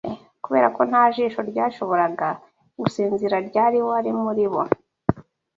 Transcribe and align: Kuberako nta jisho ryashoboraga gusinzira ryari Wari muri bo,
Kuberako 0.43 0.81
nta 0.89 1.03
jisho 1.15 1.41
ryashoboraga 1.49 2.29
gusinzira 2.79 3.35
ryari 3.49 3.79
Wari 3.87 4.11
muri 4.21 4.45
bo, 4.51 4.61